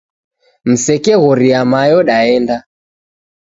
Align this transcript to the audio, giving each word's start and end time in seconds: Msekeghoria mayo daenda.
Msekeghoria 0.69 1.65
mayo 1.65 2.03
daenda. 2.03 2.63